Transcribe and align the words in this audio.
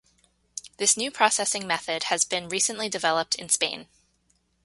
This 0.77 0.97
new 0.97 1.11
processing 1.11 1.67
method 1.67 2.05
has 2.05 2.25
been 2.25 2.49
recently 2.49 2.89
developed 2.89 3.35
in 3.35 3.49
Spain. 3.49 3.85